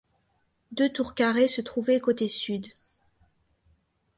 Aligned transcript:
Deux 0.71 0.91
tours 0.91 1.13
carrées 1.13 1.47
se 1.47 1.61
trouvaient 1.61 1.99
côté 1.99 2.27
sud. 2.27 2.65